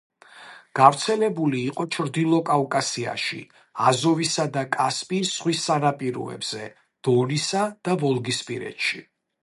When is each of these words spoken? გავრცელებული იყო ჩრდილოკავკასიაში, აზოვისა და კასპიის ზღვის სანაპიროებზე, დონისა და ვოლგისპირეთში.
გავრცელებული 0.77 1.59
იყო 1.71 1.85
ჩრდილოკავკასიაში, 1.95 3.39
აზოვისა 3.91 4.47
და 4.57 4.65
კასპიის 4.79 5.35
ზღვის 5.37 5.61
სანაპიროებზე, 5.69 6.65
დონისა 7.09 7.71
და 7.89 8.01
ვოლგისპირეთში. 8.07 9.09